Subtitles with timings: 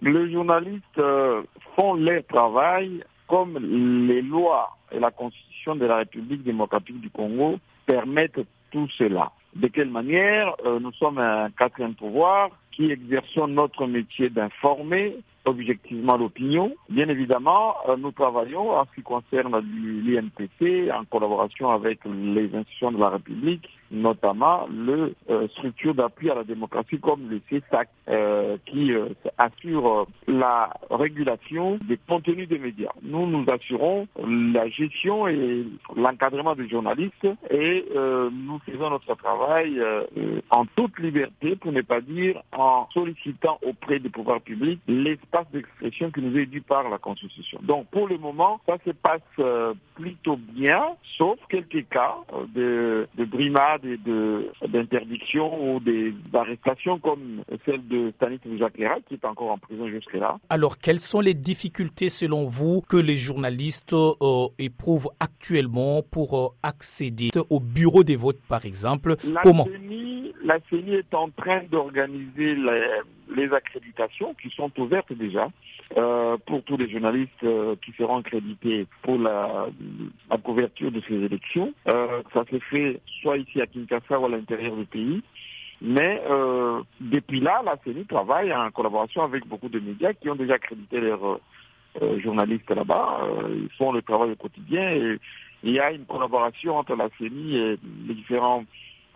[0.00, 1.42] Les journalistes euh,
[1.74, 3.58] font leur travail comme
[4.06, 8.40] les lois et la constitution de la République démocratique du Congo permettent
[8.70, 9.32] tout cela.
[9.54, 16.16] De quelle manière euh, Nous sommes un quatrième pouvoir qui exerçons notre métier d'informer objectivement
[16.16, 16.74] l'opinion.
[16.88, 19.58] Bien évidemment, euh, nous travaillons en ce qui concerne
[20.06, 26.34] l'INPC en collaboration avec les institutions de la République, notamment le euh, structure d'appui à
[26.34, 28.92] la démocratie comme le CESAC, euh, qui
[29.36, 32.92] assure la régulation des contenus des médias.
[33.02, 35.64] Nous nous assurons la gestion et
[35.96, 39.80] l'encadrement des journalistes et nous faisons notre travail
[40.50, 46.10] en toute liberté, pour ne pas dire en sollicitant auprès des pouvoirs publics l'espace d'expression
[46.10, 47.60] qui nous est due par la Constitution.
[47.62, 50.82] Donc pour le moment, ça se passe euh, plutôt bien,
[51.16, 53.98] sauf quelques cas euh, de, de brimades et
[54.68, 60.38] d'interdiction ou des arrestations comme celle de Stanis Moujakera qui est encore en prison jusque-là.
[60.50, 67.30] Alors quelles sont les difficultés selon vous que les journalistes euh, éprouvent actuellement pour accéder
[67.50, 69.16] au bureau des votes par exemple?
[69.24, 69.64] La Comment?
[69.66, 72.82] CENI, La CENI est en train d'organiser les
[73.34, 75.48] les accréditations qui sont ouvertes déjà
[75.98, 79.66] euh, pour tous les journalistes euh, qui seront accrédités pour la,
[80.44, 81.74] couverture de ces élections.
[81.88, 85.22] Euh, ça se fait soit ici à Kinshasa ou à l'intérieur du pays.
[85.80, 86.22] Mais
[87.00, 91.00] depuis là, la CENI travaille en collaboration avec beaucoup de médias qui ont déjà accrédité
[91.00, 91.38] leurs
[92.18, 93.20] journalistes là-bas.
[93.48, 95.18] ils font le travail au quotidien et
[95.62, 98.64] il y a une collaboration entre la CENI et les différents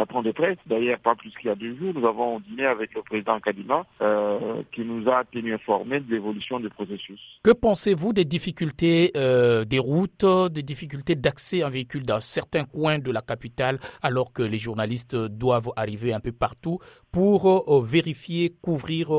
[0.00, 0.56] patron de presse.
[0.66, 3.84] D'ailleurs, pas plus qu'il y a deux jours, nous avons dîné avec le président Kadima
[4.00, 7.20] euh, qui nous a tenu informés de l'évolution du processus.
[7.44, 12.98] Que pensez-vous des difficultés euh, des routes, des difficultés d'accès en véhicule dans certains coins
[12.98, 16.78] de la capitale alors que les journalistes doivent arriver un peu partout
[17.12, 19.10] pour euh, vérifier, couvrir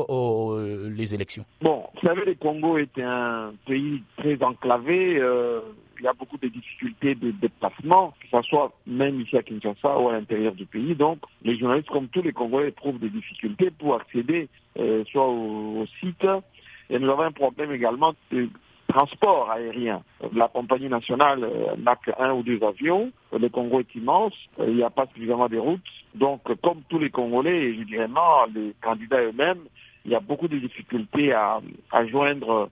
[0.98, 1.44] les élections?
[1.60, 5.20] Bon, vous savez, le Congo est un pays très enclavé
[6.02, 9.96] il y a beaucoup de difficultés de déplacement, que ce soit même ici à Kinshasa
[10.00, 10.96] ou à l'intérieur du pays.
[10.96, 14.48] Donc, les journalistes, comme tous les Congolais, éprouvent des difficultés pour accéder
[14.80, 16.26] euh, soit au, site.
[16.90, 18.48] Et nous avons un problème également de
[18.88, 20.02] transport aérien.
[20.34, 23.12] La compagnie nationale euh, n'a qu'un ou deux avions.
[23.32, 24.34] Le Congo est immense.
[24.58, 25.80] Euh, il n'y a pas suffisamment de routes.
[26.16, 29.62] Donc, comme tous les Congolais, et je dirais non, les candidats eux-mêmes,
[30.04, 31.60] il y a beaucoup de difficultés à
[32.08, 32.70] joindre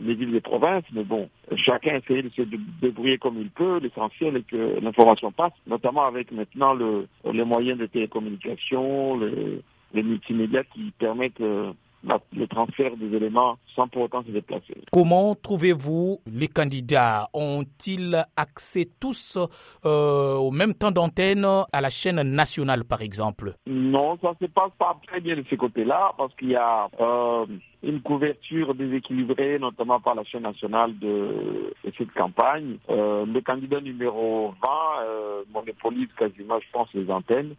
[0.00, 2.42] les villes des provinces, mais bon, chacun essaie de se
[2.80, 3.78] débrouiller comme il peut.
[3.82, 9.62] L'essentiel est que l'information passe, notamment avec maintenant le, les moyens de télécommunication, les,
[9.94, 11.72] les multimédias qui permettent euh,
[12.02, 14.74] le transfert des éléments sans pour autant se déplacer.
[14.92, 17.28] Comment trouvez-vous les candidats?
[17.34, 19.38] Ont-ils accès tous
[19.84, 23.54] euh, au même temps d'antenne à la chaîne nationale, par exemple?
[23.66, 26.88] Non, ça ne se passe pas très bien de ce côté-là, parce qu'il y a
[27.00, 27.46] euh,
[27.82, 32.76] une couverture déséquilibrée, notamment par la chaîne nationale de, cette campagne.
[32.88, 34.68] Euh, le candidat numéro 20
[35.52, 37.54] monopolise quasiment, je pense, les antennes.